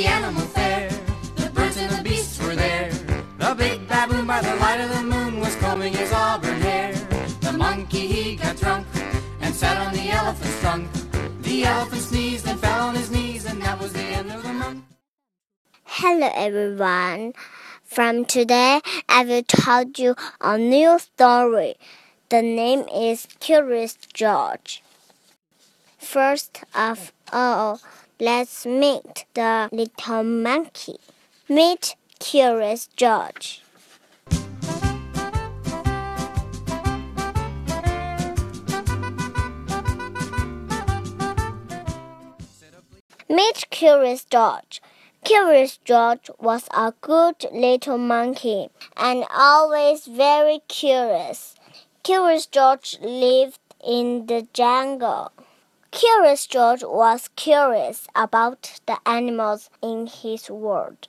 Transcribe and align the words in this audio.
the 0.00 0.06
animal 0.06 0.46
fair. 0.56 0.88
The 1.36 1.50
birds 1.50 1.76
and 1.76 1.90
the 1.90 2.02
beasts 2.02 2.40
were 2.42 2.54
there. 2.54 2.90
The 3.36 3.54
big 3.54 3.86
baboon 3.86 4.26
by 4.26 4.40
the 4.40 4.56
light 4.56 4.80
of 4.80 4.88
the 4.96 5.02
moon 5.02 5.40
was 5.40 5.54
combing 5.56 5.92
his 5.92 6.10
auburn 6.10 6.58
hair. 6.62 6.94
The 7.42 7.52
monkey 7.52 8.06
he 8.06 8.36
got 8.36 8.56
drunk 8.56 8.86
and 9.42 9.54
sat 9.54 9.76
on 9.86 9.92
the 9.92 10.08
elephant's 10.08 10.58
trunk. 10.60 10.88
The 11.42 11.64
elephant 11.64 12.00
sneezed 12.00 12.48
and 12.48 12.58
fell 12.58 12.88
on 12.88 12.94
his 12.94 13.10
knees, 13.10 13.44
and 13.44 13.60
that 13.60 13.78
was 13.78 13.92
the 13.92 14.06
end 14.18 14.32
of 14.32 14.42
the 14.42 14.54
month. 14.54 14.84
Hello 15.84 16.30
everyone. 16.34 17.34
From 17.84 18.24
today, 18.24 18.80
I 19.06 19.24
will 19.26 19.44
tell 19.46 19.84
you 19.98 20.14
a 20.40 20.56
new 20.56 20.98
story. 20.98 21.74
The 22.30 22.40
name 22.40 22.88
is 22.88 23.28
Curious 23.38 23.98
George. 24.14 24.82
First 25.98 26.64
of 26.74 27.12
all, 27.34 27.80
let's 28.20 28.66
meet 28.66 29.24
the 29.32 29.68
little 29.72 30.22
monkey. 30.22 30.98
Meet 31.48 31.96
Curious 32.18 32.86
George. 32.94 33.62
Meet 43.28 43.70
Curious 43.70 44.24
George. 44.24 44.82
Curious 45.24 45.78
George 45.84 46.30
was 46.38 46.68
a 46.74 46.92
good 47.00 47.46
little 47.52 47.96
monkey 47.96 48.68
and 48.96 49.24
always 49.34 50.06
very 50.06 50.60
curious. 50.68 51.54
Curious 52.02 52.44
George 52.46 52.98
lived 53.00 53.60
in 53.82 54.26
the 54.26 54.46
jungle. 54.52 55.32
Curious 55.90 56.46
George 56.46 56.84
was 56.84 57.28
curious 57.34 58.06
about 58.14 58.80
the 58.86 58.98
animals 59.04 59.70
in 59.82 60.06
his 60.06 60.48
world. 60.48 61.08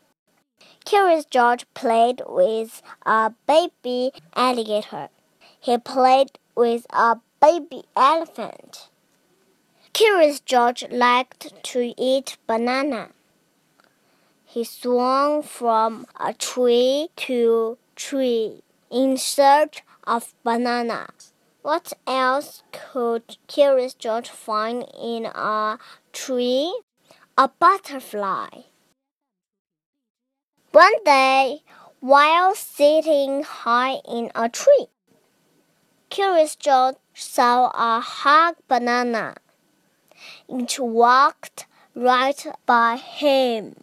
Curious 0.85 1.23
George 1.25 1.65
played 1.75 2.23
with 2.27 2.81
a 3.05 3.31
baby 3.47 4.11
alligator. 4.35 5.09
He 5.59 5.77
played 5.77 6.39
with 6.55 6.87
a 6.89 7.17
baby 7.39 7.83
elephant. 7.95 8.89
Curious 9.93 10.39
George 10.39 10.83
liked 10.89 11.63
to 11.63 11.93
eat 11.95 12.37
banana. 12.47 13.09
He 14.45 14.63
swung 14.63 15.43
from 15.43 16.07
a 16.19 16.33
tree 16.33 17.09
to 17.17 17.77
tree 17.95 18.63
in 18.89 19.17
search 19.17 19.83
of 20.07 20.33
bananas. 20.43 21.30
What 21.61 21.93
else 22.07 22.63
could 22.71 23.37
Curious 23.45 23.93
George 23.93 24.29
find 24.29 24.83
in 24.99 25.25
a 25.25 25.77
tree? 26.11 26.81
A 27.37 27.49
butterfly. 27.49 28.47
One 30.71 31.03
day, 31.05 31.61
while 31.99 32.55
sitting 32.55 33.43
high 33.43 34.01
in 34.07 34.31
a 34.33 34.49
tree, 34.49 34.87
Curious 36.09 36.55
George 36.55 36.95
saw 37.13 37.69
a 37.75 38.01
hug 38.01 38.55
banana. 38.67 39.35
It 40.49 40.79
walked 40.79 41.67
right 41.93 42.43
by 42.65 42.97
him. 42.97 43.75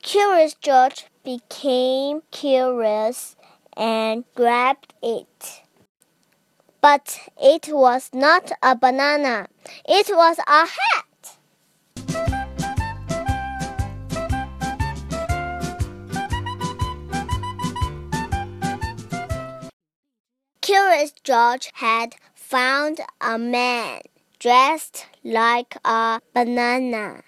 Curious 0.00 0.54
George 0.54 1.06
became 1.22 2.22
curious 2.30 3.36
and 3.76 4.24
grabbed 4.34 4.94
it. 5.02 5.63
But 6.84 7.18
it 7.40 7.68
was 7.72 8.10
not 8.12 8.52
a 8.62 8.76
banana, 8.76 9.48
it 9.88 10.10
was 10.12 10.36
a 10.40 10.66
hat. 10.76 11.38
Curious 20.60 21.12
George 21.24 21.70
had 21.72 22.16
found 22.34 23.00
a 23.18 23.38
man 23.38 24.02
dressed 24.38 25.06
like 25.24 25.78
a 25.86 26.20
banana. 26.34 27.22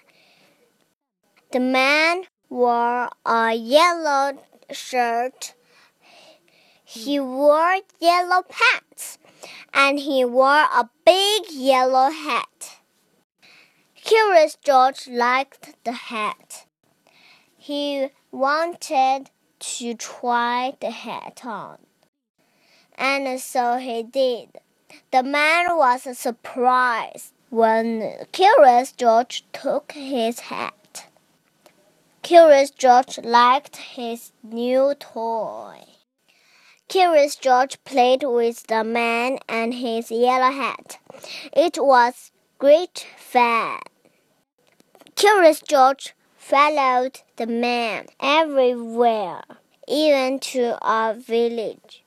The 1.51 1.59
man 1.59 2.25
wore 2.47 3.09
a 3.25 3.53
yellow 3.55 4.37
shirt. 4.71 5.55
He 6.85 7.19
wore 7.19 7.79
yellow 7.99 8.43
pants 8.43 9.16
and 9.77 9.99
he 9.99 10.25
wore 10.25 10.65
a 10.73 10.89
big 11.05 11.51
yellow 11.51 12.09
hat. 12.09 12.79
Curious 13.93 14.57
George 14.63 15.07
liked 15.07 15.75
the 15.83 15.91
hat. 15.91 16.65
He 17.55 18.07
wanted 18.31 19.29
to 19.59 19.93
try 19.93 20.73
the 20.81 20.89
hat 20.89 21.41
on. 21.45 21.77
And 22.95 23.39
so 23.39 23.77
he 23.77 24.01
did. 24.01 24.49
The 25.11 25.21
man 25.21 25.77
was 25.77 26.17
surprised 26.17 27.33
when 27.51 28.25
Curious 28.31 28.91
George 28.91 29.45
took 29.53 29.91
his 29.91 30.39
hat. 30.39 31.05
Curious 32.23 32.71
George 32.71 33.19
liked 33.19 33.75
his 33.77 34.31
new 34.41 34.95
toy. 34.95 35.96
Curious 36.89 37.35
George 37.35 37.83
played 37.83 38.23
with 38.23 38.65
the 38.67 38.81
man 38.81 39.39
and 39.49 39.73
his 39.73 40.09
yellow 40.09 40.51
hat. 40.51 40.99
It 41.51 41.77
was 41.77 42.31
great 42.59 43.05
fun. 43.17 43.79
Curious 45.15 45.59
George 45.59 46.15
followed 46.37 47.19
the 47.35 47.45
man 47.45 48.05
everywhere, 48.21 49.41
even 49.85 50.39
to 50.39 50.77
a 50.81 51.13
village. 51.13 52.05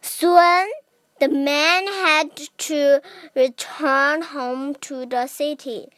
Soon, 0.00 0.70
the 1.18 1.28
man 1.28 1.86
had 1.88 2.36
to 2.58 3.00
return 3.34 4.22
home 4.22 4.76
to 4.76 5.06
the 5.06 5.26
city. 5.26 5.88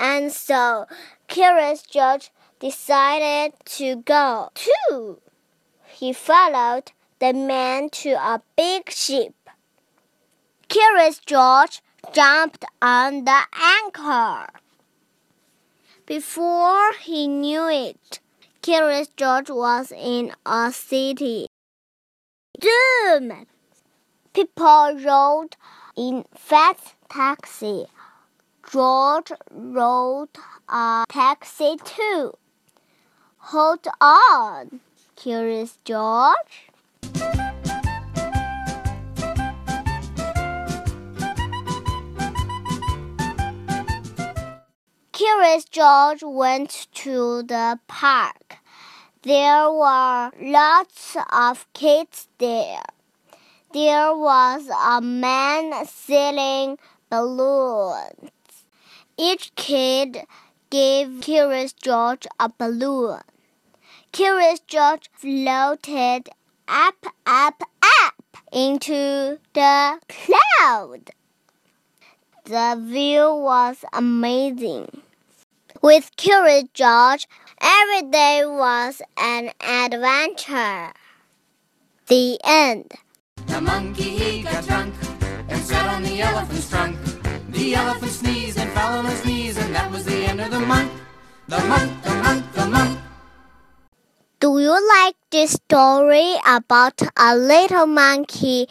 And 0.00 0.32
so, 0.32 0.86
Curious 1.28 1.82
George 1.82 2.30
decided 2.58 3.52
to 3.66 3.96
go 3.96 4.48
too. 4.54 5.20
He 5.86 6.14
followed 6.14 6.92
the 7.18 7.34
man 7.34 7.90
to 7.90 8.12
a 8.12 8.40
big 8.56 8.90
ship. 8.90 9.34
Curious 10.68 11.18
George 11.18 11.82
jumped 12.14 12.64
on 12.80 13.26
the 13.26 13.42
anchor. 13.52 14.48
Before 16.06 16.92
he 16.94 17.28
knew 17.28 17.68
it, 17.68 18.20
Curious 18.62 19.08
George 19.08 19.50
was 19.50 19.92
in 19.92 20.32
a 20.46 20.72
city. 20.72 21.46
Zoom! 22.62 23.46
People 24.32 24.98
rode 25.04 25.56
in 25.94 26.24
fast 26.34 26.94
taxi. 27.10 27.86
George 28.72 29.32
rode 29.50 30.28
a 30.68 31.04
taxi 31.08 31.76
too. 31.84 32.34
Hold 33.38 33.88
on, 34.00 34.78
Curious 35.16 35.76
George. 35.84 36.70
Curious 45.10 45.64
George 45.64 46.22
went 46.22 46.86
to 46.94 47.42
the 47.42 47.80
park. 47.88 48.58
There 49.22 49.68
were 49.68 50.30
lots 50.40 51.16
of 51.32 51.66
kids 51.72 52.28
there. 52.38 52.84
There 53.72 54.14
was 54.14 54.68
a 54.68 55.00
man 55.00 55.86
selling 55.86 56.78
balloons. 57.10 58.30
Each 59.22 59.54
kid 59.54 60.24
gave 60.70 61.20
Curious 61.20 61.74
George 61.74 62.26
a 62.38 62.48
balloon. 62.48 63.20
Curious 64.12 64.60
George 64.60 65.10
floated 65.12 66.30
up, 66.66 67.04
up, 67.26 67.62
up 67.82 68.38
into 68.50 69.38
the 69.52 70.00
cloud. 70.08 71.10
The 72.46 72.80
view 72.80 73.34
was 73.34 73.84
amazing. 73.92 75.02
With 75.82 76.16
Curious 76.16 76.70
George, 76.72 77.28
every 77.60 78.08
day 78.08 78.46
was 78.46 79.02
an 79.18 79.50
adventure. 79.60 80.94
The 82.06 82.38
end. 82.42 82.92
The 83.48 83.60
monkey 83.60 84.16
he 84.16 84.42
got 84.44 84.64
drunk 84.64 84.94
and 85.50 85.60
sat 85.62 85.94
on 85.94 86.04
the 86.04 86.22
elephant's 86.22 86.70
trunk. 86.70 86.96
The 87.52 87.74
elephant 87.74 88.12
sneezed 88.12 88.58
and 88.58 88.70
fell 88.70 88.98
on 88.98 89.06
his 89.06 89.24
knees, 89.24 89.56
and 89.58 89.74
that 89.74 89.90
was 89.90 90.04
the 90.04 90.24
end 90.24 90.40
of 90.40 90.50
the 90.50 90.60
month. 90.60 90.92
The 91.48 91.58
month, 91.58 92.04
the 92.04 92.14
month, 92.14 92.54
the 92.54 92.66
month. 92.66 93.00
Do 94.38 94.58
you 94.60 94.76
like 94.96 95.16
this 95.30 95.52
story 95.52 96.36
about 96.46 97.02
a 97.16 97.36
little 97.36 97.86
monkey? 97.86 98.68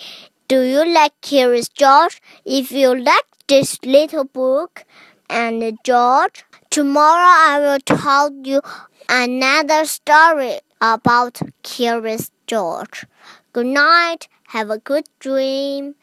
Do 0.48 0.62
you 0.62 0.86
like 0.86 1.14
Curious 1.22 1.68
George? 1.68 2.22
If 2.46 2.72
you 2.72 2.96
like 2.96 3.26
this 3.48 3.78
little 3.84 4.24
book 4.24 4.86
and 5.30 5.78
George, 5.84 6.46
tomorrow 6.70 7.34
I 7.52 7.60
will 7.60 7.80
tell 7.81 8.31
you 8.44 8.62
another 9.10 9.86
story 9.86 10.60
about 10.80 11.42
Curious 11.64 12.31
George. 12.48 13.06
Good 13.52 13.68
night. 13.68 14.30
Have 14.48 14.70
a 14.70 14.80
good 14.80 15.06
dream. 15.20 15.96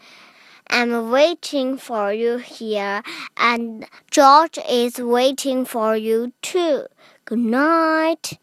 I'm 0.70 1.10
waiting 1.10 1.78
for 1.78 2.12
you 2.12 2.38
here, 2.38 3.02
and 3.36 3.86
George 4.10 4.58
is 4.68 4.98
waiting 4.98 5.64
for 5.64 5.96
you 5.96 6.32
too. 6.42 6.86
Good 7.24 7.38
night. 7.38 8.38